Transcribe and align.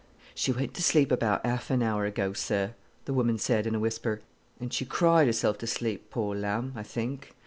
"She 0.33 0.51
went 0.51 0.73
to 0.73 0.81
sleep 0.81 1.11
about 1.11 1.45
half 1.45 1.69
an 1.69 1.83
hour 1.83 2.05
ago, 2.07 2.33
sir," 2.33 2.73
the 3.05 3.13
woman 3.13 3.37
said, 3.37 3.67
in 3.67 3.75
a 3.75 3.79
whisper; 3.79 4.21
"and 4.59 4.73
she 4.73 4.83
cried 4.83 5.27
herself 5.27 5.59
to 5.59 5.67
sleep, 5.67 6.09
pore 6.09 6.35
lamb, 6.35 6.73
I 6.75 6.81
think. 6.81 7.35